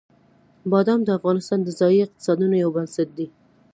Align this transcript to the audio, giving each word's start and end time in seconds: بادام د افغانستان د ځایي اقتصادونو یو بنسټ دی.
بادام 0.71 0.99
د 1.05 1.09
افغانستان 1.19 1.59
د 1.63 1.69
ځایي 1.79 1.99
اقتصادونو 2.05 2.55
یو 2.63 2.69
بنسټ 2.75 3.09
دی. 3.17 3.27